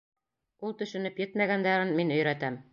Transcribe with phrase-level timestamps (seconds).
[0.69, 2.63] Ул төшөнөп етмәгәндәрен мин өйрәтәм...